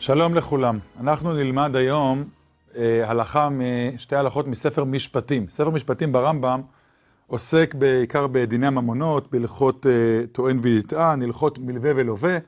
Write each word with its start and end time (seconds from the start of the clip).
שלום 0.00 0.34
לכולם. 0.34 0.78
אנחנו 1.00 1.32
נלמד 1.32 1.76
היום 1.76 2.24
אה, 2.76 3.10
הלכה 3.10 3.48
משתי 3.48 4.16
הלכות 4.16 4.46
מספר 4.46 4.84
משפטים. 4.84 5.46
ספר 5.48 5.70
משפטים 5.70 6.12
ברמב"ם 6.12 6.60
עוסק 7.26 7.74
בעיקר 7.74 8.26
בדיני 8.26 8.66
הממונות, 8.66 9.30
בהלכות 9.30 9.86
אה, 9.86 10.26
טוען 10.32 10.60
ונטען, 10.62 11.22
הלכות 11.22 11.58
מלווה 11.58 11.90
ולווה. 11.96 12.38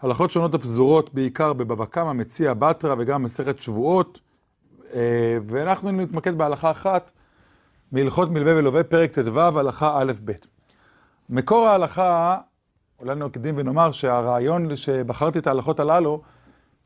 הלכות 0.00 0.30
שונות 0.30 0.54
הפזורות 0.54 1.14
בעיקר 1.14 1.52
בבבא 1.52 1.84
קמא, 1.84 2.12
מציע 2.12 2.54
בתרא 2.54 2.94
וגם 2.98 3.22
מסכת 3.22 3.60
שבועות. 3.60 4.20
אה, 4.94 5.38
ואנחנו 5.46 5.90
נתמקד 5.90 6.38
בהלכה 6.38 6.70
אחת 6.70 7.12
מהלכות 7.92 8.30
מלווה 8.30 8.56
ולווה, 8.56 8.84
פרק 8.84 9.18
ט"ו, 9.18 9.40
הלכה 9.40 9.98
א'-ב'. 10.00 10.32
מקור 11.30 11.66
ההלכה, 11.66 12.38
אולי 13.00 13.14
נקדים 13.14 13.54
ונאמר 13.58 13.90
שהרעיון 13.90 14.76
שבחרתי 14.76 15.38
את 15.38 15.46
ההלכות 15.46 15.80
הללו, 15.80 16.22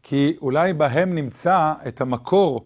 כי 0.08 0.36
אולי 0.42 0.72
בהם 0.72 1.14
נמצא 1.14 1.72
את 1.88 2.00
המקור 2.00 2.64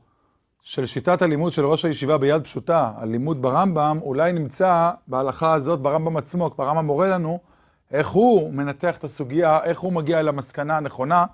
של 0.62 0.86
שיטת 0.86 1.22
הלימוד 1.22 1.52
של 1.52 1.66
ראש 1.66 1.84
הישיבה 1.84 2.18
ביד 2.18 2.44
פשוטה, 2.44 2.92
הלימוד 2.96 3.42
ברמב"ם, 3.42 3.98
אולי 4.02 4.32
נמצא 4.32 4.90
בהלכה 5.06 5.54
הזאת 5.54 5.80
ברמב"ם 5.80 6.16
עצמו, 6.16 6.50
כבר 6.50 6.64
הרמב"ם 6.64 6.86
מורה 6.86 7.08
לנו 7.08 7.38
איך 7.92 8.08
הוא 8.08 8.52
מנתח 8.52 8.96
את 8.96 9.04
הסוגיה, 9.04 9.58
איך 9.64 9.80
הוא 9.80 9.92
מגיע 9.92 10.22
למסקנה 10.22 10.76
הנכונה 10.76 11.26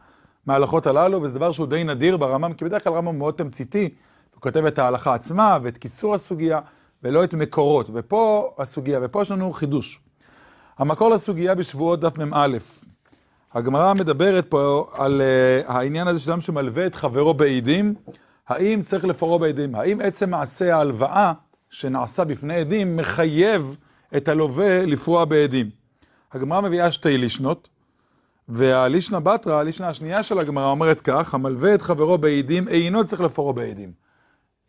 מההלכות 0.47 0.87
הללו, 0.87 1.23
וזה 1.23 1.39
דבר 1.39 1.53
שהוא 1.53 1.67
די 1.67 1.85
נדיר 1.85 2.17
ברמב"ם, 2.17 2.53
כי 2.53 2.65
בדרך 2.65 2.85
כלל 2.85 2.93
הרמב"ם 2.93 3.19
מאוד 3.19 3.35
תמציתי, 3.35 3.95
הוא 4.35 4.41
כותב 4.43 4.65
את 4.65 4.79
ההלכה 4.79 5.15
עצמה 5.15 5.59
ואת 5.63 5.79
קיצור 5.79 6.15
הסוגיה, 6.15 6.61
ולא 7.03 7.25
את 7.25 7.35
מקורות, 7.35 7.91
ופה 7.93 8.55
הסוגיה, 8.59 8.99
ופה 9.03 9.23
יש 9.23 9.31
לנו 9.31 9.53
חידוש. 9.53 10.01
המקור 10.79 11.11
לסוגיה 11.11 11.55
בשבועות 11.55 12.01
דף 12.01 12.19
מ"א. 12.19 12.57
הגמרא 13.57 13.95
מדברת 13.95 14.47
פה 14.49 14.91
על 14.93 15.21
uh, 15.21 15.73
העניין 15.73 16.09
הזה 16.09 16.21
שאדם 16.21 16.41
שמלווה 16.41 16.87
את 16.87 16.95
חברו 16.95 17.35
בעדים, 17.35 17.95
האם 18.49 18.83
צריך 18.83 19.05
לפרעו 19.05 19.39
בעדים? 19.39 19.75
האם 19.75 20.01
עצם 20.01 20.31
מעשה 20.31 20.77
ההלוואה 20.77 21.33
שנעשה 21.71 22.25
בפני 22.25 22.55
עדים 22.55 22.97
מחייב 22.97 23.77
את 24.17 24.29
הלווה 24.29 24.87
לפרוע 24.87 25.25
בעדים? 25.25 25.71
הגמרא 26.33 26.61
מביאה 26.61 26.93
שתי 26.93 27.19
לישנות, 27.19 27.69
והלישנה 28.49 29.21
בתרא, 29.21 29.55
הלישנה 29.55 29.89
השנייה 29.89 30.23
של 30.23 30.39
הגמרא 30.39 30.67
אומרת 30.67 31.01
כך, 31.01 31.35
המלווה 31.35 31.75
את 31.75 31.83
חברו 31.83 32.19
בעדים 32.19 32.69
אינו 32.69 33.05
צריך 33.05 33.23
לפרעו 33.23 33.53
בעדים. 33.53 33.93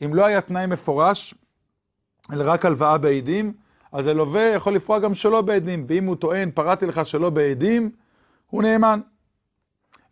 אם 0.06 0.16
לא 0.16 0.26
היה 0.26 0.42
תנאי 0.42 0.66
מפורש, 0.66 1.34
אלא 2.34 2.52
רק 2.52 2.66
הלוואה 2.66 2.98
בעדים, 2.98 3.54
אז 3.92 4.08
הלווה 4.08 4.44
יכול 4.44 4.76
לפרוע 4.76 5.00
גם 5.00 5.14
שלא 5.14 5.42
בעדים, 5.42 5.86
ואם 5.88 6.06
הוא 6.06 6.16
טוען, 6.16 6.52
פרעתי 6.54 6.86
לך 6.86 7.06
שלא 7.06 7.30
בעדים, 7.30 7.92
הוא 8.48 8.64
נאמן. 8.64 9.00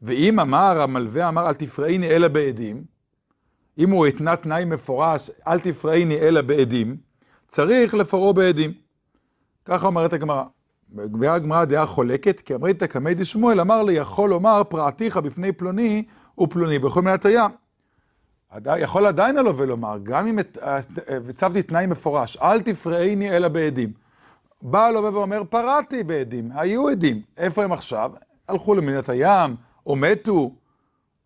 ואם 0.02 0.40
אמר 0.40 0.82
המלווה 0.82 1.28
אמר 1.28 1.50
אל 1.50 1.54
תפרעיני 1.54 2.10
אלא 2.10 2.28
בעדים, 2.28 2.84
אם 3.78 3.90
הוא 3.90 4.06
התנה 4.06 4.36
תנאי 4.36 4.66
מפורש 4.66 5.32
אל 5.48 5.60
תפרעיני 5.60 6.20
אלא 6.20 6.42
בעדים, 6.42 6.98
צריך 7.48 7.94
לפרעו 7.94 8.34
בעדים. 8.34 8.74
ככה 9.66 9.88
אומרת 9.88 10.14
הגמרא. 10.14 10.44
והגמרא 11.20 11.66
דעה 11.66 11.86
חולקת, 11.86 12.40
כי 12.40 12.56
אמרית 12.56 12.84
קמי 12.84 13.14
דשמואל 13.14 13.62
אמר 13.62 13.84
לי 13.84 13.94
יכול 13.94 14.30
לומר 14.30 14.64
פרעתיך 14.64 15.18
בפני 15.18 15.52
פלוני 15.52 16.04
ופלוני 16.40 16.80
בכל 16.80 17.02
מינת 17.02 17.26
הים. 17.26 17.52
יכול 18.78 19.06
עדיין 19.06 19.38
הלווה 19.38 19.66
לומר, 19.66 19.98
גם 20.04 20.28
אם 20.28 20.40
הצבתי 21.30 21.64
תנאי 21.64 21.86
מפורש, 21.86 22.38
אל 22.38 22.62
תפרעיני 22.62 23.38
אלא 23.38 23.48
בעדים. 23.48 24.05
בא 24.68 24.86
הלווה 24.86 25.14
ואומר, 25.14 25.44
פרעתי 25.50 26.04
בעדים, 26.04 26.50
היו 26.56 26.90
עדים. 26.90 27.22
איפה 27.38 27.64
הם 27.64 27.72
עכשיו? 27.72 28.12
הלכו 28.48 28.76
למדינת 28.76 29.10
הים, 29.10 29.56
או 29.86 29.96
מתו. 29.96 30.52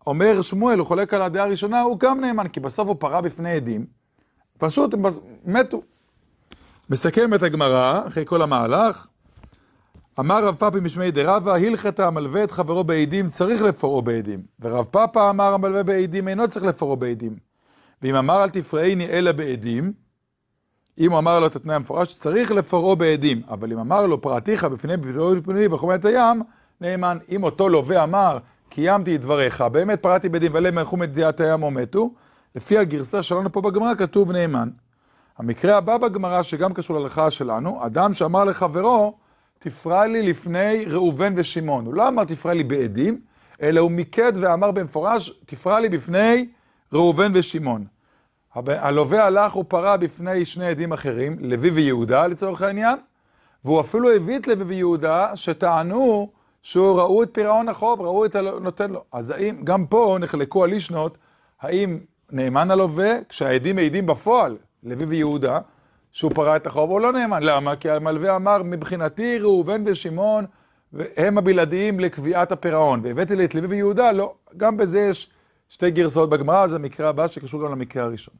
אומר 0.06 0.42
שמואל, 0.42 0.78
הוא 0.78 0.86
חולק 0.86 1.14
על 1.14 1.22
הדעה 1.22 1.44
הראשונה, 1.44 1.80
הוא 1.80 1.98
גם 1.98 2.20
נאמן, 2.20 2.48
כי 2.48 2.60
בסוף 2.60 2.88
הוא 2.88 2.96
פרע 2.98 3.20
בפני 3.20 3.50
עדים. 3.50 3.86
פשוט 4.58 4.94
הם 4.94 5.02
מתו. 5.44 5.82
מסכם 6.90 7.34
את 7.34 7.42
הגמרא, 7.42 8.06
אחרי 8.06 8.24
כל 8.26 8.42
המהלך, 8.42 9.06
אמר 10.20 10.44
רב 10.44 10.54
פאפי 10.54 10.80
משמי 10.80 11.10
דרבה, 11.10 11.56
הלכת 11.56 12.00
המלווה 12.00 12.44
את 12.44 12.50
חברו 12.50 12.84
בעדים, 12.84 13.28
צריך 13.28 13.62
לפרעו 13.62 14.02
בעדים. 14.02 14.42
ורב 14.60 14.84
פאפה 14.84 15.30
אמר 15.30 15.54
המלווה 15.54 15.82
בעדים, 15.82 16.28
אינו 16.28 16.48
צריך 16.48 16.66
לפרעו 16.66 16.96
בעדים. 16.96 17.36
ואם 18.02 18.14
אמר 18.14 18.44
אל 18.44 18.50
תפרעיני 18.50 19.06
אלא 19.08 19.32
בעדים, 19.32 19.92
אם 21.00 21.12
הוא 21.12 21.18
אמר 21.18 21.40
לו 21.40 21.46
את 21.46 21.56
התנאי 21.56 21.74
המפורש, 21.74 22.14
צריך 22.14 22.50
לפרעו 22.50 22.96
בעדים. 22.96 23.42
אבל 23.48 23.72
אם 23.72 23.78
אמר 23.78 24.06
לו 24.06 24.20
פרעתיך 24.20 24.64
בפני 24.64 24.94
פני 25.44 25.68
בחומת 25.68 26.04
הים, 26.04 26.42
נאמן. 26.80 27.18
אם 27.30 27.44
אותו 27.44 27.68
לווה 27.68 28.02
אמר, 28.02 28.38
קיימתי 28.68 29.16
את 29.16 29.20
דבריך, 29.20 29.60
באמת 29.60 30.02
פרעתי 30.02 30.28
בעדים 30.28 30.54
ועליהם 30.54 30.78
הלכו 30.78 30.96
מדיעת 30.96 31.40
הים 31.40 31.62
או 31.62 31.70
מתו, 31.70 32.10
לפי 32.54 32.78
הגרסה 32.78 33.22
שלנו 33.22 33.52
פה 33.52 33.60
בגמרא 33.60 33.94
כתוב 33.94 34.32
נאמן. 34.32 34.68
המקרה 35.38 35.76
הבא 35.76 35.98
בגמרא, 35.98 36.42
שגם 36.42 36.72
קשור 36.72 36.98
להלכה 36.98 37.30
שלנו, 37.30 37.86
אדם 37.86 38.14
שאמר 38.14 38.44
לחברו, 38.44 39.14
תפרע 39.58 40.06
לי 40.06 40.22
לפני 40.22 40.84
ראובן 40.86 41.32
ושמעון. 41.36 41.86
הוא 41.86 41.94
לא 41.94 42.08
אמר 42.08 42.24
תפרע 42.24 42.54
לי 42.54 42.64
בעדים, 42.64 43.20
אלא 43.62 43.80
הוא 43.80 43.90
מיקד 43.90 44.32
ואמר 44.40 44.70
במפורש, 44.70 45.32
תפרע 45.46 45.80
לי 45.80 45.88
בפני 45.88 46.46
ראובן 46.92 47.32
ושמעון. 47.34 47.84
הלווה 48.54 49.24
הלך 49.24 49.56
ופרע 49.56 49.96
בפני 49.96 50.44
שני 50.44 50.66
עדים 50.66 50.92
אחרים, 50.92 51.36
לוי 51.40 51.70
ויהודה 51.70 52.26
לצורך 52.26 52.62
העניין, 52.62 52.96
והוא 53.64 53.80
אפילו 53.80 54.12
הביא 54.12 54.38
את 54.38 54.46
לוי 54.46 54.64
ויהודה 54.64 55.36
שטענו 55.36 56.30
שהוא 56.62 57.00
ראו 57.00 57.22
את 57.22 57.28
פירעון 57.32 57.68
החוב, 57.68 58.00
ראו 58.00 58.24
את 58.24 58.34
הנותן 58.34 58.90
לו. 58.90 59.04
אז 59.12 59.30
האם, 59.30 59.60
גם 59.64 59.86
פה 59.86 60.16
נחלקו 60.20 60.64
הלישנות, 60.64 61.18
האם 61.60 61.98
נאמן 62.32 62.70
הלווה, 62.70 63.16
כשהעדים 63.28 63.76
מעידים 63.76 64.06
בפועל, 64.06 64.56
לוי 64.82 65.04
ויהודה, 65.04 65.58
שהוא 66.12 66.32
פרע 66.34 66.56
את 66.56 66.66
החוב, 66.66 66.90
או 66.90 66.98
לא 66.98 67.12
נאמן. 67.12 67.42
למה? 67.42 67.76
כי 67.76 67.90
המלווה 67.90 68.36
אמר, 68.36 68.62
מבחינתי 68.62 69.38
ראובן 69.38 69.82
ושמעון 69.86 70.44
הם 71.16 71.38
הבלעדיים 71.38 72.00
לקביעת 72.00 72.52
הפירעון, 72.52 73.00
והבאתי 73.02 73.36
לי 73.36 73.44
את 73.44 73.54
לוי 73.54 73.66
ויהודה, 73.66 74.12
לא. 74.12 74.34
גם 74.56 74.76
בזה 74.76 75.00
יש 75.00 75.30
שתי 75.70 75.90
גרסאות 75.90 76.30
בגמרא, 76.30 76.66
זה 76.66 76.76
המקרה 76.76 77.08
הבא 77.08 77.28
שקשור 77.28 77.64
גם 77.64 77.72
למקרה 77.72 78.04
הראשון. 78.04 78.34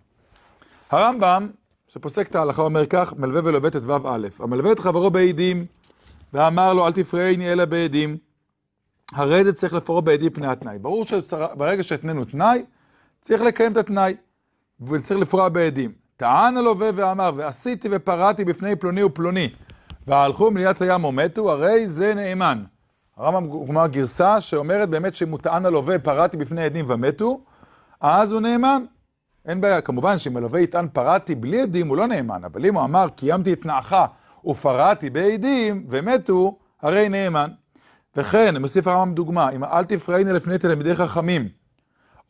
הרמב"ם, 0.91 1.49
שפוסק 1.89 2.29
את 2.29 2.35
ההלכה, 2.35 2.63
אומר 2.63 2.87
כך, 2.87 3.13
מלווה 3.19 3.41
ולווה 3.45 3.71
ט"ו 3.71 4.09
א', 4.09 4.29
המלווה 4.39 4.73
את 4.73 4.79
חברו 4.79 5.11
בעדים, 5.11 5.67
ואמר 6.33 6.75
לו, 6.75 6.87
אל 6.87 6.93
תפרעני 6.93 7.53
אלא 7.53 7.65
בעדים, 7.65 8.17
זה 9.17 9.53
צריך 9.53 9.75
לפרעו 9.75 10.03
בעדים 10.03 10.31
פני 10.31 10.47
התנאי. 10.47 10.79
ברור 10.79 11.05
שברגע 11.05 11.83
שהתנינו 11.83 12.25
תנאי, 12.25 12.65
צריך 13.21 13.43
לקיים 13.43 13.73
את 13.73 13.77
התנאי, 13.77 14.15
וצריך 14.81 15.21
לפרוע 15.21 15.49
בעדים. 15.49 15.93
טען 16.17 16.57
הלווה 16.57 16.91
ואמר, 16.95 17.31
ועשיתי 17.37 17.89
ופרעתי 17.91 18.45
בפני 18.45 18.77
פלוני 18.77 19.03
ופלוני, 19.03 19.49
והלכו 20.07 20.51
מליאת 20.51 20.83
הים 20.83 21.05
ומתו, 21.05 21.53
הרי 21.53 21.87
זה 21.87 22.15
נאמן. 22.15 22.65
הרמב"ם 23.21 23.67
כלומר 23.67 23.87
גרסה 23.87 24.41
שאומרת 24.41 24.89
באמת 24.89 25.15
שאם 25.15 25.31
הוא 25.31 25.39
טען 25.39 25.67
הלווה, 25.67 25.99
פרעתי 25.99 26.37
בפני 26.37 26.63
עדים 26.63 26.85
ומתו, 26.89 27.41
אז 28.01 28.33
הוא 28.33 28.41
נאמן. 28.41 28.83
אין 29.47 29.61
בעיה, 29.61 29.81
כמובן 29.81 30.19
שאם 30.19 30.37
הלווה 30.37 30.61
יטען 30.61 30.89
פרעתי 30.93 31.35
בלי 31.35 31.63
עדים, 31.63 31.89
הוא 31.89 31.97
לא 31.97 32.07
נאמן, 32.07 32.45
אבל 32.45 32.67
אם 32.67 32.75
הוא 32.75 32.85
אמר 32.85 33.09
קיימתי 33.09 33.53
את 33.53 33.61
תנאך 33.61 33.97
ופרעתי 34.45 35.11
בעדים 35.11 35.87
ומתו, 35.89 36.59
הרי 36.83 37.09
נאמן. 37.09 37.51
וכן, 38.17 38.57
מוסיף 38.57 38.87
הרמב"ם 38.87 39.15
דוגמה, 39.15 39.51
אם 39.51 39.65
אל 39.65 39.85
תפרעיני 39.85 40.33
לפני 40.33 40.59
תלמידי 40.59 40.95
חכמים, 40.95 41.49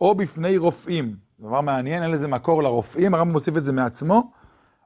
או 0.00 0.14
בפני 0.14 0.56
רופאים, 0.56 1.14
דבר 1.40 1.60
מעניין, 1.60 2.02
אין 2.02 2.10
לזה 2.10 2.28
מקור 2.28 2.62
לרופאים, 2.62 3.14
הרמב"ם 3.14 3.32
מוסיף 3.32 3.56
את 3.56 3.64
זה 3.64 3.72
מעצמו, 3.72 4.30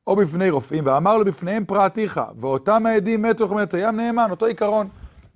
או 0.07 0.17
בפני 0.17 0.50
רופאים, 0.50 0.87
ואמר 0.87 1.19
לו 1.19 1.25
בפניהם 1.25 1.65
פרעתיך, 1.65 2.21
ואותם 2.37 2.87
העדים 2.87 3.23
מתו 3.23 3.49
חמת 3.49 3.75
הים 3.75 3.97
נאמן, 3.97 4.31
אותו 4.31 4.47
עיקרון. 4.47 4.89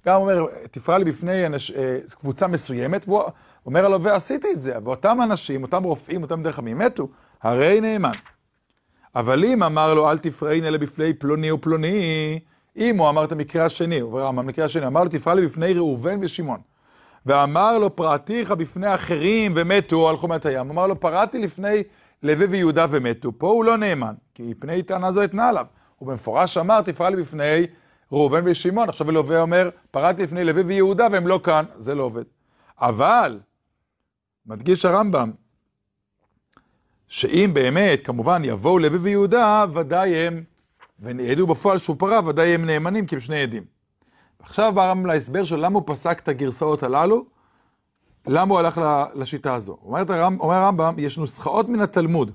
גם 0.08 0.20
אומר, 0.20 0.46
תפרע 0.70 0.99
לי 0.99 1.05
בפני 1.05 1.46
אנש, 1.46 1.70
אה, 1.70 1.99
קבוצה 2.20 2.46
מסוימת, 2.46 3.08
והוא 3.08 3.22
אומר 3.66 3.88
לו, 3.88 4.02
ועשיתי 4.02 4.49
את 4.52 4.60
זה, 4.60 4.75
ואותם 4.84 5.19
אנשים, 5.22 5.62
אותם 5.62 5.84
רופאים, 5.84 6.22
אותם 6.22 6.43
דרך 6.43 6.55
חכמים, 6.55 6.78
מתו, 6.78 7.08
הרי 7.43 7.81
נאמן. 7.81 8.12
אבל 9.14 9.44
אם 9.44 9.62
אמר 9.62 9.94
לו, 9.94 10.10
אל 10.10 10.19
תפרעין 10.19 10.64
אלא 10.64 10.78
בפני 10.78 11.12
פלוני 11.12 11.52
ופלוני, 11.52 12.38
אם 12.76 12.99
הוא 12.99 13.08
אמר 13.08 13.25
את 13.25 13.32
המקרה 13.32 13.64
השני, 13.64 14.00
הוא 14.00 14.12
אומר, 14.12 14.26
המקרה 14.26 14.64
השני, 14.64 14.87
אמר 14.87 15.05
לו, 15.05 15.10
תפרע 15.10 15.34
לי 15.34 15.46
בפני 15.46 15.72
ראובן 15.75 16.19
ושמעון. 16.22 16.61
ואמר 17.26 17.78
לו, 17.78 17.96
פרעתיך 17.96 18.50
בפני 18.50 18.94
אחרים 18.94 19.52
ומתו 19.56 20.08
על 20.08 20.16
חומת 20.16 20.46
הים. 20.46 20.70
אמר 20.70 20.87
לו, 20.87 21.00
פרעתי 21.00 21.38
לפני 21.38 21.82
לוי 22.22 22.46
ויהודה 22.46 22.87
ומתו. 22.90 23.32
פה 23.38 23.49
הוא 23.49 23.64
לא 23.64 23.76
נאמן, 23.76 24.14
כי 24.34 24.54
פני 24.58 24.82
טענה 24.82 25.12
זו 25.12 25.25
אתנה 25.25 25.49
עליו. 25.49 25.66
הוא 25.99 26.08
במפורש 26.08 26.58
אמר, 26.58 26.82
תפרע 26.82 27.11
לי 27.11 27.16
בפני 27.16 27.66
ראובן 28.12 28.43
ושמעון. 28.44 28.88
עכשיו 28.88 29.08
הלווה 29.08 29.40
אומר, 29.40 29.70
פרעתי 29.90 30.22
לפני 30.22 30.44
לוי 30.44 30.62
ויהודה 30.62 31.08
והם 31.12 31.26
לא 31.26 31.40
כאן, 31.44 31.64
זה 31.76 31.94
לא 31.94 32.02
עובד. 32.02 32.25
אבל, 32.81 33.40
מדגיש 34.46 34.84
הרמב"ם, 34.84 35.31
שאם 37.08 37.50
באמת, 37.55 38.06
כמובן, 38.06 38.43
יבואו 38.44 38.78
לוי 38.78 38.99
ויהודה, 38.99 39.64
ודאי 39.75 40.16
הם, 40.16 40.44
וידעו 41.00 41.46
בפועל 41.46 41.78
שהוא 41.78 41.96
פרע, 41.99 42.20
ודאי 42.26 42.55
הם 42.55 42.64
נאמנים, 42.66 43.06
כי 43.06 43.14
הם 43.14 43.20
שני 43.20 43.43
עדים. 43.43 43.64
עכשיו 44.38 44.72
בא 44.75 44.84
הרמב"ם 44.84 45.06
להסבר 45.06 45.44
של 45.44 45.56
למה 45.56 45.78
הוא 45.78 45.82
פסק 45.87 46.20
את 46.20 46.28
הגרסאות 46.28 46.82
הללו. 46.82 47.25
למה 48.26 48.52
הוא 48.52 48.58
הלך 48.58 48.81
לשיטה 49.14 49.54
הזו? 49.54 49.78
אומר, 49.82 50.12
הרמב, 50.12 50.40
אומר 50.40 50.54
הרמב"ם, 50.54 50.94
יש 50.99 51.19
נוסחאות 51.19 51.69
מן 51.69 51.81
התלמוד. 51.81 52.31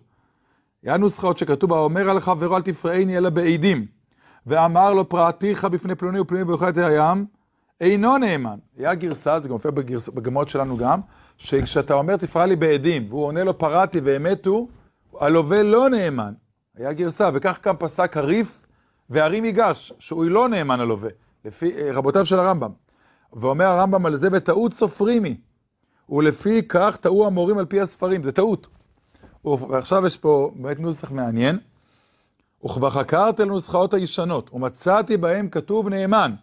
היה 0.83 0.97
נוסחאות 0.97 1.37
שכתוב 1.37 1.69
בה, 1.69 1.77
אומר 1.77 2.09
על 2.09 2.19
חברו 2.19 2.57
אל 2.57 2.61
תפרעני 2.61 3.17
אלא 3.17 3.29
בעדים. 3.29 3.85
ואמר 4.47 4.93
לו 4.93 5.09
פרעתיך 5.09 5.65
בפני 5.65 5.95
פלוני 5.95 6.19
ופלוני 6.19 6.43
באוכלת 6.43 6.77
הים, 6.77 7.25
אינו 7.81 8.17
נאמן. 8.17 8.57
היה 8.77 8.93
גרסה, 8.93 9.39
זה 9.39 9.49
גם 9.49 9.53
מופיע 9.53 9.71
בגמות 10.13 10.49
שלנו 10.49 10.77
גם, 10.77 10.99
שכשאתה 11.37 11.93
אומר 11.93 12.17
תפרע 12.17 12.45
לי 12.45 12.55
בעדים, 12.55 13.05
והוא 13.09 13.25
עונה 13.25 13.43
לו 13.43 13.57
פרעתי 13.57 13.99
ואמתו, 14.03 14.67
הלווה 15.19 15.63
לא 15.63 15.89
נאמן. 15.89 16.33
היה 16.77 16.93
גרסה, 16.93 17.29
וכך 17.33 17.59
גם 17.65 17.77
פסק 17.77 18.17
הריף 18.17 18.65
והרים 19.09 19.45
ייגש, 19.45 19.93
שהוא 19.99 20.25
לא 20.25 20.49
נאמן 20.49 20.79
הלווה, 20.79 21.09
לפי 21.45 21.71
אה, 21.77 21.89
רבותיו 21.93 22.25
של 22.25 22.39
הרמב"ם. 22.39 22.71
ואומר 23.33 23.65
הרמב"ם 23.65 24.05
על 24.05 24.15
זה 24.15 24.29
בטעות 24.29 24.73
סופרימי. 24.73 25.37
ולפי 26.09 26.61
כך 26.69 26.97
טעו 26.97 27.27
המורים 27.27 27.57
על 27.57 27.65
פי 27.65 27.81
הספרים, 27.81 28.23
זה 28.23 28.31
טעות. 28.31 28.67
ועכשיו 29.45 30.05
יש 30.05 30.17
פה 30.17 30.51
באמת 30.55 30.79
נוסח 30.79 31.11
מעניין. 31.11 31.59
וכבר 32.65 32.89
חקרתי 32.89 33.41
לנוסחאות 33.43 33.93
הישנות, 33.93 34.53
ומצאתי 34.53 35.17
בהם 35.17 35.49
כתוב 35.49 35.89
נאמן. 35.89 36.33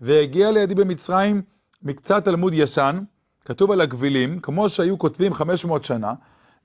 והגיע 0.00 0.50
לידי 0.50 0.74
במצרים 0.74 1.42
מקצת 1.82 2.24
תלמוד 2.24 2.52
ישן, 2.54 2.98
כתוב 3.44 3.70
על 3.70 3.80
הגבילים, 3.80 4.40
כמו 4.40 4.68
שהיו 4.68 4.98
כותבים 4.98 5.34
500 5.34 5.84
שנה, 5.84 6.12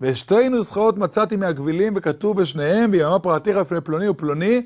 ושתי 0.01 0.49
נוסחאות 0.49 0.97
מצאתי 0.97 1.35
מהגבילים, 1.35 1.93
וכתוב 1.95 2.41
בשניהם, 2.41 2.89
ויאמר 2.91 3.19
פרעתיך 3.19 3.57
לפני 3.57 3.81
פלוני 3.81 4.09
ופלוני, 4.09 4.61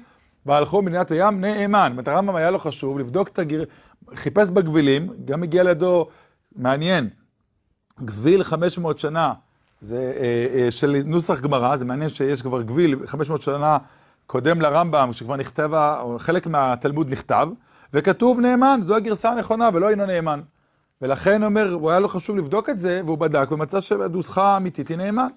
והלכו 0.45 0.81
מדינת 0.81 1.11
הים 1.11 1.41
נאמן. 1.41 1.87
זאת 1.87 1.91
אומרת, 1.91 2.07
הרמב"ם 2.07 2.35
היה 2.35 2.51
לו 2.51 2.59
חשוב 2.59 2.99
לבדוק 2.99 3.27
את 3.27 3.39
הגיר... 3.39 3.65
חיפש 4.15 4.49
בגבילים, 4.49 5.09
גם 5.25 5.43
הגיע 5.43 5.63
לידו, 5.63 6.07
מעניין, 6.55 7.09
גביל 8.05 8.43
500 8.43 8.99
שנה, 8.99 9.33
זה 9.81 10.13
אה, 10.19 10.47
אה, 10.55 10.71
של 10.71 11.01
נוסח 11.05 11.39
גמרא, 11.39 11.77
זה 11.77 11.85
מעניין 11.85 12.09
שיש 12.09 12.41
כבר 12.41 12.61
גביל 12.61 13.05
500 13.05 13.41
שנה 13.41 13.77
קודם 14.27 14.61
לרמב"ם, 14.61 15.13
שכבר 15.13 15.35
נכתב, 15.35 15.71
חלק 16.17 16.47
מהתלמוד 16.47 17.11
נכתב, 17.11 17.47
וכתוב 17.93 18.39
נאמן, 18.39 18.79
זו 18.87 18.95
הגרסה 18.95 19.29
הנכונה 19.29 19.69
ולא 19.73 19.89
אינו 19.89 20.05
נאמן. 20.05 20.41
ולכן 21.01 21.43
אומר, 21.43 21.73
הוא 21.73 21.89
היה 21.89 21.99
לו 21.99 22.07
חשוב 22.07 22.37
לבדוק 22.37 22.69
את 22.69 22.77
זה, 22.77 23.01
והוא 23.05 23.17
בדק 23.17 23.51
ומצא 23.51 23.81
שהנוסחה 23.81 24.43
האמיתית 24.43 24.87
היא 24.87 24.97
נאמן. 24.97 25.27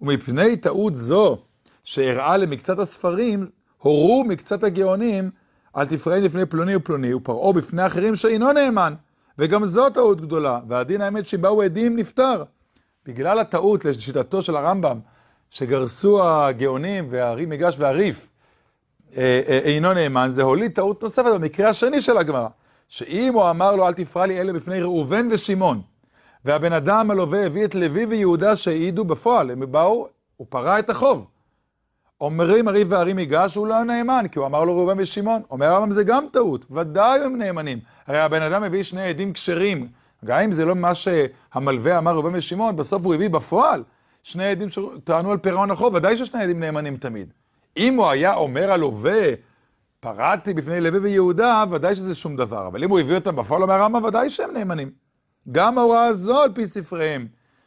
ומפני 0.00 0.56
טעות 0.56 0.94
זו 0.94 1.38
שהראה 1.84 2.36
למקצת 2.36 2.78
הספרים, 2.78 3.46
הורו 3.78 4.24
מקצת 4.24 4.64
הגאונים, 4.64 5.30
אל 5.76 5.86
תפרעי 5.86 6.20
לפני 6.20 6.46
פלוני 6.46 6.76
ופלוני, 6.76 7.14
ופרעו 7.14 7.52
בפני 7.52 7.86
אחרים 7.86 8.14
שאינו 8.14 8.52
נאמן. 8.52 8.94
וגם 9.38 9.64
זו 9.64 9.90
טעות 9.90 10.20
גדולה, 10.20 10.60
והדין 10.68 11.00
האמת 11.00 11.26
שבאו 11.26 11.62
עדים 11.62 11.96
נפטר. 11.96 12.44
בגלל 13.06 13.38
הטעות 13.38 13.84
לשיטתו 13.84 14.42
של 14.42 14.56
הרמב"ם, 14.56 15.00
שגרסו 15.50 16.24
הגאונים 16.24 17.06
והרי 17.10 17.46
מגש 17.46 17.76
והריף, 17.78 18.28
אה, 19.16 19.40
אה, 19.48 19.58
אינו 19.58 19.92
נאמן, 19.92 20.30
זה 20.30 20.42
הוליד 20.42 20.72
טעות 20.72 21.02
נוספת 21.02 21.30
במקרה 21.34 21.68
השני 21.68 22.00
של 22.00 22.18
הגמרא. 22.18 22.48
שאם 22.88 23.34
הוא 23.34 23.50
אמר 23.50 23.76
לו 23.76 23.88
אל 23.88 23.92
תפרע 23.92 24.26
לי 24.26 24.40
אלה 24.40 24.52
בפני 24.52 24.80
ראובן 24.80 25.28
ושמעון, 25.30 25.80
והבן 26.44 26.72
אדם 26.72 27.10
הלווה 27.10 27.46
הביא 27.46 27.64
את 27.64 27.74
לוי 27.74 28.04
ויהודה 28.04 28.56
שהעידו 28.56 29.04
בפועל, 29.04 29.50
הם 29.50 29.72
באו, 29.72 30.08
הוא 30.36 30.46
פרע 30.50 30.78
את 30.78 30.90
החוב. 30.90 31.26
אומרים 32.20 32.68
הריב 32.68 32.86
והרים 32.90 33.18
ייגש, 33.18 33.54
הוא 33.54 33.66
לא 33.66 33.82
נאמן, 33.82 34.24
כי 34.32 34.38
הוא 34.38 34.46
אמר 34.46 34.64
לו 34.64 34.76
ראובן 34.76 34.94
ושמעון. 34.98 35.42
אומר 35.50 35.66
הרמב"ם 35.66 35.92
זה 35.92 36.04
גם 36.04 36.24
טעות, 36.32 36.66
ודאי 36.70 37.20
הם 37.20 37.38
נאמנים. 37.38 37.78
הרי 38.06 38.18
הבן 38.18 38.42
אדם 38.42 38.62
הביא 38.62 38.82
שני 38.82 39.02
עדים 39.02 39.32
כשרים, 39.32 39.88
גם 40.24 40.38
אם 40.38 40.52
זה 40.52 40.64
לא 40.64 40.74
מה 40.74 40.94
שהמלווה 40.94 41.98
אמר 41.98 42.12
ראובן 42.12 42.34
ושמעון, 42.34 42.76
בסוף 42.76 43.04
הוא 43.04 43.14
הביא 43.14 43.30
בפועל 43.30 43.82
שני 44.22 44.44
עדים 44.44 44.68
שטענו 44.68 45.32
על 45.32 45.38
פירעון 45.38 45.70
החוב, 45.70 45.94
ודאי 45.94 46.16
ששני 46.16 46.42
עדים 46.42 46.60
נאמנים 46.60 46.96
תמיד. 46.96 47.32
אם 47.76 47.94
הוא 47.94 48.08
היה 48.08 48.34
אומר 48.34 48.72
הלווה, 48.72 49.22
פרעתי 50.00 50.54
בפני 50.54 50.80
לוי 50.80 50.98
ויהודה, 50.98 51.64
ודאי 51.70 51.94
שזה 51.94 52.14
שום 52.14 52.36
דבר. 52.36 52.66
אבל 52.66 52.84
אם 52.84 52.90
הוא 52.90 53.00
הביא 53.00 53.14
אותם 53.14 53.36
בפועל, 53.36 53.62
אומר 53.62 53.74
הרמב"ם, 53.74 54.04
ודאי 54.04 54.30
שהם 54.30 54.50
נאמנים. 54.52 54.90
גם 55.52 55.78
ההוראה 55.78 56.04
הזו 56.04 56.42
על 56.42 56.52
פי 56.52 56.66
ספריהם, 56.66 57.26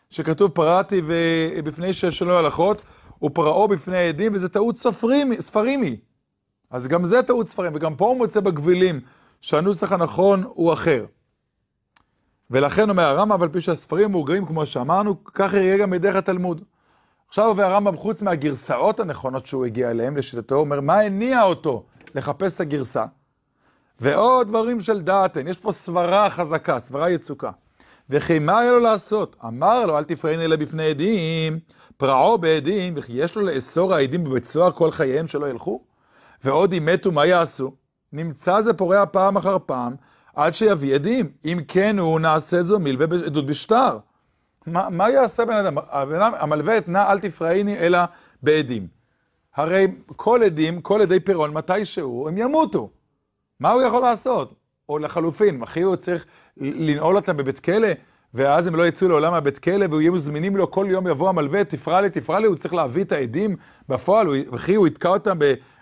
שכתוב 0.10 0.52
פרעתי 0.52 1.02
בפני 1.64 1.94
שלא 1.94 2.40
הלכות, 2.40 2.82
ופרעו 3.24 3.68
בפני 3.68 4.08
עדים, 4.08 4.34
וזה 4.34 4.50
טעות 4.50 4.78
ספרים, 4.78 5.42
ספרימי. 5.42 5.98
אז 6.72 6.88
גם 6.88 7.06
זה 7.06 7.24
טעות 7.24 7.50
ספרים, 7.50 7.72
וגם 7.76 7.96
פה 7.96 8.06
הוא 8.06 8.18
מוצא 8.18 8.40
בגבילים 8.40 9.00
שהנוסח 9.42 9.92
הנכון 9.92 10.44
הוא 10.48 10.74
אחר. 10.74 11.06
ולכן 12.54 12.90
אומר 12.90 13.04
הרמב"ם, 13.04 13.32
אבל 13.32 13.50
פי 13.50 13.62
שהספרים 13.62 14.12
מאוגרים, 14.12 14.46
כמו 14.46 14.66
שאמרנו, 14.66 15.24
כך 15.24 15.54
יהיה 15.54 15.78
גם 15.78 15.90
בדרך 15.90 16.16
התלמוד. 16.16 16.62
עכשיו 17.28 17.46
עובר 17.46 17.64
הרמב"ם, 17.64 17.98
חוץ 17.98 18.22
מהגרסאות 18.22 19.00
הנכונות 19.00 19.46
שהוא 19.46 19.66
הגיע 19.66 19.92
אליהן, 19.92 20.18
לשיטתו, 20.18 20.56
אומר, 20.56 20.82
מה 20.82 21.00
הניע 21.00 21.44
אותו 21.44 21.84
לחפש 22.16 22.56
את 22.56 22.60
הגרסה? 22.60 23.06
ועוד 24.00 24.48
דברים 24.48 24.80
של 24.80 25.02
דעתן, 25.02 25.48
יש 25.48 25.58
פה 25.58 25.72
סברה 25.72 26.30
חזקה, 26.30 26.80
סברה 26.80 27.10
יצוקה. 27.10 27.52
וכי 28.10 28.40
מה 28.40 28.60
היה 28.60 28.72
לו 28.72 28.80
לעשות? 28.80 29.36
אמר 29.46 29.86
לו, 29.86 29.98
אל 29.98 30.04
תפרעני 30.04 30.46
אלא 30.46 30.56
בפני 30.56 30.90
עדים, 30.90 31.60
פרעו 31.98 32.38
בעדים, 32.38 32.94
וכי 32.98 33.14
יש 33.14 33.36
לו 33.36 33.42
לאסור 33.42 33.94
העדים 33.94 34.24
בבית 34.24 34.46
סוהר 34.46 34.72
כל 34.72 34.92
חייהם 34.92 35.28
שלא 35.28 35.50
ילכו? 35.50 35.82
ועוד 36.44 36.74
אם 36.74 36.86
מתו, 36.86 37.12
מה 37.12 37.26
יעשו? 37.26 37.72
נמצא 38.14 38.62
זה 38.62 38.74
פורע 38.74 39.04
פעם 39.12 39.38
אחר 39.38 39.58
פעם, 39.66 39.96
עד 40.34 40.54
שיביא 40.54 40.96
עדים. 40.96 41.32
אם 41.46 41.60
כן, 41.68 42.00
הוא 42.00 42.20
נעשה 42.20 42.64
זו 42.64 42.80
מלווה 42.80 43.08
בעדות 43.08 43.46
בשטר. 43.46 43.98
מה, 44.68 44.90
מה 44.90 45.10
יעשה 45.10 45.46
בן 45.46 45.56
אדם? 45.56 45.78
המלווה 46.40 46.78
אתנה 46.78 47.12
אל 47.12 47.20
תפרעיני 47.20 47.78
אלא 47.80 48.00
בעדים. 48.44 48.88
הרי 49.56 49.88
כל 50.06 50.44
עדים, 50.44 50.82
כל 50.82 51.02
עדי 51.02 51.20
פירעון, 51.20 51.54
מתישהו, 51.54 52.28
הם 52.28 52.38
ימותו. 52.38 52.90
מה 53.60 53.72
הוא 53.72 53.82
יכול 53.82 54.02
לעשות? 54.02 54.56
או 54.90 55.00
לחלופין, 55.00 55.64
אחי 55.64 55.82
הוא 55.82 55.96
צריך 55.96 56.26
לנעול 56.58 57.16
אותם 57.16 57.38
בבית 57.38 57.60
כלא, 57.60 57.88
ואז 58.34 58.68
הם 58.68 58.76
לא 58.76 58.88
יצאו 58.88 59.10
לעולם 59.10 59.32
מהבית 59.32 59.60
כלא, 59.60 59.86
והוא 59.90 60.02
יהיה 60.02 60.12
מזמינים 60.12 60.56
לו, 60.56 60.72
כל 60.72 60.86
יום 60.90 61.08
יבוא 61.08 61.30
המלווה, 61.30 61.64
תפרע 61.64 62.02
לי, 62.02 62.10
תפרע 62.10 62.40
לי, 62.40 62.48
הוא 62.48 62.56
צריך 62.56 62.74
להביא 62.74 63.04
את 63.04 63.12
העדים 63.12 63.56
בפועל, 63.90 64.28
וכי 64.52 64.76
הוא 64.76 64.88
יתקע 64.88 65.10
אותם 65.10 65.38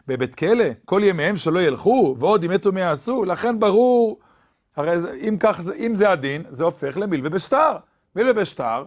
בבית 0.07 0.35
כלא, 0.35 0.65
כל 0.85 1.01
ימיהם 1.03 1.35
שלא 1.35 1.59
ילכו, 1.59 2.15
ועוד 2.19 2.43
אם 2.43 2.51
מתו 2.51 2.71
מי 2.71 2.81
יעשו, 2.81 3.25
לכן 3.25 3.59
ברור, 3.59 4.19
הרי 4.75 4.95
אם 5.27 5.37
כך, 5.39 5.59
אם 5.77 5.95
זה 5.95 6.09
הדין, 6.09 6.43
זה 6.49 6.63
הופך 6.63 6.97
למלווה 6.97 7.29
בשטר. 7.29 7.77
מלווה 8.15 8.33
בשטר, 8.33 8.85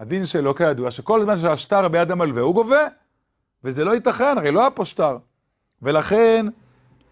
הדין 0.00 0.26
שלו 0.26 0.54
כידוע, 0.54 0.90
שכל 0.90 1.22
זמן 1.22 1.38
שהשטר 1.38 1.88
ביד 1.88 2.10
המלווה 2.10 2.42
הוא 2.42 2.54
גובה, 2.54 2.86
וזה 3.64 3.84
לא 3.84 3.94
ייתכן, 3.94 4.38
הרי 4.38 4.50
לא 4.50 4.60
היה 4.60 4.70
פה 4.70 4.84
שטר. 4.84 5.16
ולכן, 5.82 6.46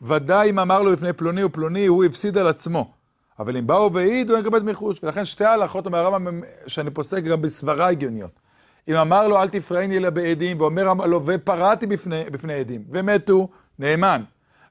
ודאי 0.03 0.51
אם 0.51 0.59
אמר 0.59 0.83
לו 0.83 0.93
לפני 0.93 1.13
פלוני 1.13 1.45
ופלוני, 1.45 1.87
הוא 1.87 2.05
הפסיד 2.05 2.39
על 2.39 2.49
עצמו. 2.49 2.93
אבל 3.39 3.57
אם 3.57 3.67
באו 3.67 3.93
והעידו, 3.93 4.37
אין 4.37 4.45
לקבל 4.45 4.63
מחוש. 4.63 5.05
ולכן 5.05 5.25
שתי 5.25 5.45
ההלכות, 5.45 5.87
אומר 5.87 5.99
הרמב"ם, 5.99 6.41
שאני 6.67 6.91
פוסק 6.91 7.23
גם 7.23 7.43
בסברה 7.43 7.89
הגיוניות. 7.89 8.41
אם 8.89 8.95
אמר 8.95 9.29
לו, 9.29 9.43
אל 9.43 9.49
תפרעני 9.49 9.97
אלא 9.97 10.11
בעדים, 10.11 10.61
ואומר 10.61 10.89
הלווה, 11.03 11.39
פרעתי 11.39 11.87
בפני, 11.87 12.25
בפני 12.25 12.55
עדים, 12.55 12.85
ומתו, 12.91 13.49
נאמן. 13.79 14.23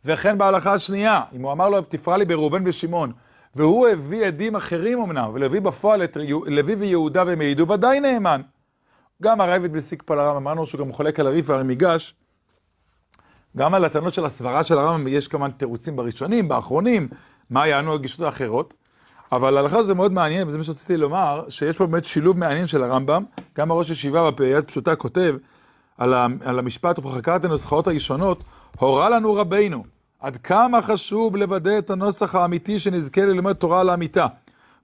וכן 0.05 0.37
בהלכה 0.37 0.73
השנייה, 0.73 1.21
אם 1.33 1.41
הוא 1.41 1.51
אמר 1.51 1.69
לו, 1.69 1.81
תפרע 1.81 2.17
לי 2.17 2.25
בראובן 2.25 2.63
ושמעון, 2.65 3.11
והוא 3.55 3.87
הביא 3.87 4.25
עדים 4.25 4.55
אחרים 4.55 4.99
אמנם, 4.99 5.29
ולהביא 5.33 5.61
בפועל 5.61 6.03
את 6.03 6.17
לוי 6.45 6.75
ויהודה 6.75 7.23
והם 7.27 7.41
העידו, 7.41 7.67
ודאי 7.67 7.99
נאמן. 7.99 8.41
גם 9.21 9.41
הרייבד 9.41 9.73
בסיקפא 9.73 10.13
לרמב"ם, 10.13 10.35
אמרנו 10.35 10.65
שהוא 10.65 10.79
גם 10.85 10.93
חולק 10.93 11.19
על 11.19 11.27
הריף 11.27 11.49
והרמיגש, 11.49 12.15
גם 13.57 13.73
על 13.73 13.85
הטענות 13.85 14.13
של 14.13 14.25
הסברה 14.25 14.63
של 14.63 14.77
הרמב"ם 14.77 15.07
יש 15.07 15.27
כמובן 15.27 15.51
תירוצים 15.51 15.95
בראשונים, 15.95 16.47
באחרונים, 16.47 17.07
מה 17.49 17.67
יענו 17.67 17.93
הגישות 17.93 18.21
האחרות. 18.21 18.73
אבל 19.31 19.57
ההלכה 19.57 19.77
הזאת 19.77 19.95
מאוד 19.95 20.11
מעניין, 20.11 20.47
וזה 20.47 20.57
מה 20.57 20.63
שרציתי 20.63 20.97
לומר, 20.97 21.43
שיש 21.49 21.77
פה 21.77 21.85
באמת 21.85 22.05
שילוב 22.05 22.37
מעניין 22.37 22.67
של 22.67 22.83
הרמב"ם, 22.83 23.23
גם 23.57 23.71
הראש 23.71 23.89
ישיבה 23.89 24.31
בפעיית 24.31 24.67
פשוטה 24.67 24.95
כותב 24.95 25.35
על 25.97 26.59
המשפט 26.59 26.99
ובחקרת 26.99 27.45
הנוסחאות 27.45 27.87
הראשונות, 27.87 28.43
הורה 28.79 29.09
לנו 29.09 29.33
רבינו, 29.33 29.83
עד 30.19 30.37
כמה 30.37 30.81
חשוב 30.81 31.35
לוודא 31.35 31.77
את 31.77 31.89
הנוסח 31.89 32.35
האמיתי 32.35 32.79
שנזכה 32.79 33.25
ללמוד 33.25 33.55
תורה 33.55 33.79
על 33.79 33.89
האמיתה. 33.89 34.27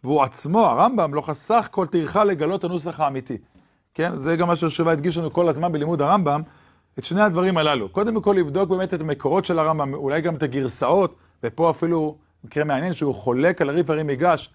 והוא 0.03 0.23
עצמו, 0.23 0.65
הרמב"ם, 0.65 1.13
לא 1.13 1.21
חסך 1.21 1.67
כל 1.71 1.87
טרחה 1.87 2.23
לגלות 2.23 2.63
הנוסח 2.63 2.99
האמיתי. 2.99 3.37
כן, 3.93 4.17
זה 4.17 4.35
גם 4.35 4.47
מה 4.47 4.55
שיושבה 4.55 4.91
הדגיש 4.91 5.17
לנו 5.17 5.33
כל 5.33 5.49
הזמן 5.49 5.71
בלימוד 5.71 6.01
הרמב"ם, 6.01 6.41
את 6.99 7.03
שני 7.03 7.21
הדברים 7.21 7.57
הללו. 7.57 7.89
קודם 7.89 8.21
כל 8.21 8.35
לבדוק 8.39 8.69
באמת 8.69 8.93
את 8.93 9.01
המקורות 9.01 9.45
של 9.45 9.59
הרמב"ם, 9.59 9.93
אולי 9.93 10.21
גם 10.21 10.35
את 10.35 10.43
הגרסאות, 10.43 11.15
ופה 11.43 11.69
אפילו 11.69 12.17
מקרה 12.43 12.63
מעניין 12.63 12.93
שהוא 12.93 13.15
חולק 13.15 13.61
על 13.61 13.69
הריף 13.69 13.89
הרים 13.89 14.07
מיגש, 14.07 14.49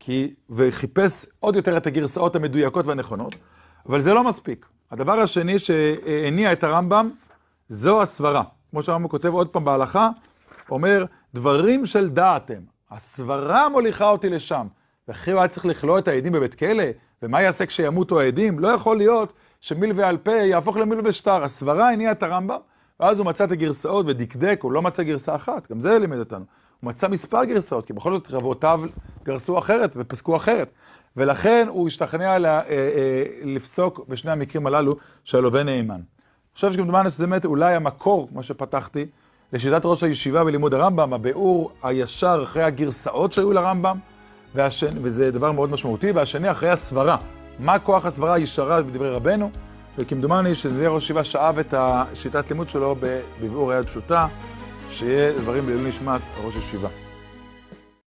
כי, 0.00 0.34
וחיפש 0.50 1.26
עוד 1.40 1.56
יותר 1.56 1.76
את 1.76 1.86
הגרסאות 1.86 2.36
המדויקות 2.36 2.86
והנכונות, 2.86 3.34
אבל 3.88 4.00
זה 4.00 4.14
לא 4.14 4.24
מספיק. 4.24 4.66
הדבר 4.90 5.20
השני 5.20 5.58
שהניע 5.58 6.52
את 6.52 6.64
הרמב"ם, 6.64 7.10
זו 7.68 8.02
הסברה. 8.02 8.42
כמו 8.74 8.82
שהרמב"ם 8.82 9.08
כותב 9.08 9.28
עוד 9.28 9.48
פעם 9.48 9.64
בהלכה, 9.64 10.08
אומר, 10.70 11.04
דברים 11.34 11.86
של 11.86 12.08
דעת 12.08 12.50
הם. 12.50 12.62
הסברה 12.90 13.68
מוליכה 13.68 14.10
אותי 14.10 14.28
לשם. 14.28 14.66
ואחרי 15.08 15.34
הוא 15.34 15.40
היה 15.40 15.48
צריך 15.48 15.66
לכלוא 15.66 15.98
את 15.98 16.08
העדים 16.08 16.32
בבית 16.32 16.54
כלא, 16.54 16.84
ומה 17.22 17.42
יעשה 17.42 17.66
כשימותו 17.66 18.20
העדים? 18.20 18.58
לא 18.58 18.68
יכול 18.68 18.96
להיות 18.96 19.32
שמילווה 19.60 20.08
על 20.08 20.16
פה 20.16 20.32
יהפוך 20.32 20.76
למילווה 20.76 21.12
שטר. 21.12 21.44
הסברה 21.44 21.92
הניעה 21.92 22.12
את 22.12 22.22
הרמב"ם, 22.22 22.58
ואז 23.00 23.18
הוא 23.18 23.26
מצא 23.26 23.44
את 23.44 23.52
הגרסאות 23.52 24.06
ודקדק, 24.08 24.58
הוא 24.62 24.72
לא 24.72 24.82
מצא 24.82 25.02
גרסה 25.02 25.34
אחת, 25.34 25.70
גם 25.70 25.80
זה 25.80 25.98
לימד 25.98 26.18
אותנו. 26.18 26.44
הוא 26.80 26.88
מצא 26.88 27.08
מספר 27.08 27.44
גרסאות, 27.44 27.86
כי 27.86 27.92
בכל 27.92 28.12
זאת 28.12 28.30
רבותיו 28.30 28.80
גרסו 29.24 29.58
אחרת 29.58 29.92
ופסקו 29.96 30.36
אחרת. 30.36 30.68
ולכן 31.16 31.66
הוא 31.68 31.86
השתכנע 31.86 32.38
לה, 32.38 32.60
אה, 32.60 32.64
אה, 32.70 33.24
לפסוק 33.44 34.00
בשני 34.08 34.32
המקרים 34.32 34.66
הללו 34.66 34.96
שהלווה 35.24 35.62
נאמן. 35.62 36.00
חושב 36.54 36.72
שכמדומני 36.72 37.10
שזה 37.10 37.26
באמת 37.26 37.44
אולי 37.44 37.74
המקור, 37.74 38.28
כמו 38.28 38.42
שפתחתי, 38.42 39.06
לשיטת 39.52 39.80
ראש 39.84 40.02
הישיבה 40.02 40.44
בלימוד 40.44 40.74
הרמב"ם, 40.74 41.12
הביאור 41.12 41.70
הישר 41.82 42.40
אחרי 42.42 42.62
הגרסאות 42.62 43.32
שהיו 43.32 43.52
לרמב"ם, 43.52 43.98
והשני, 44.54 45.00
וזה 45.02 45.30
דבר 45.30 45.52
מאוד 45.52 45.70
משמעותי, 45.70 46.10
והשני 46.10 46.50
אחרי 46.50 46.70
הסברה. 46.70 47.16
מה 47.58 47.78
כוח 47.78 48.06
הסברה 48.06 48.34
הישרה 48.34 48.82
בדברי 48.82 49.10
רבנו, 49.10 49.50
וכמדומני 49.98 50.54
שזה 50.54 50.88
ראש 50.88 51.02
הישיבה 51.02 51.24
שאב 51.24 51.58
את 51.58 51.74
השיטת 51.76 52.50
לימוד 52.50 52.68
שלו 52.68 52.96
בביאור 53.40 53.72
היד 53.72 53.86
פשוטה, 53.86 54.26
שיהיה 54.90 55.32
דברים 55.32 55.66
לעילוי 55.68 55.88
נשמת 55.88 56.20
ראש 56.44 56.54
הישיבה. 56.54 57.03